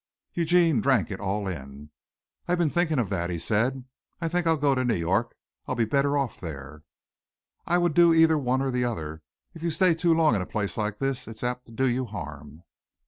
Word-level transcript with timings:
Eugene 0.33 0.81
drank 0.81 1.11
it 1.11 1.19
all 1.19 1.47
in. 1.47 1.91
"I've 2.47 2.57
been 2.57 2.71
thinking 2.71 2.97
of 2.97 3.09
that," 3.09 3.29
he 3.29 3.37
said. 3.37 3.85
"I 4.19 4.27
think 4.29 4.47
I'll 4.47 4.57
go 4.57 4.73
to 4.73 4.83
New 4.83 4.95
York. 4.95 5.35
I'll 5.67 5.75
be 5.75 5.85
better 5.85 6.17
off 6.17 6.39
there." 6.41 6.81
"I 7.67 7.77
would 7.77 7.93
either 7.99 8.33
do 8.33 8.39
one 8.39 8.63
or 8.63 8.71
the 8.71 8.83
other. 8.83 9.21
If 9.53 9.61
you 9.61 9.69
stay 9.69 9.93
too 9.93 10.15
long 10.15 10.33
in 10.33 10.41
a 10.41 10.47
place 10.47 10.75
like 10.75 10.97
this 10.97 11.27
it's 11.27 11.43
apt 11.43 11.67
to 11.67 11.71
do 11.71 11.87
you 11.87 12.05
harm." 12.05 12.63